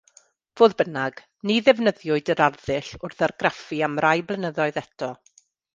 [0.61, 1.21] Fodd bynnag,
[1.51, 5.15] ni ddefnyddiwyd yr arddull wrth argraffu am rai blynyddoedd eto.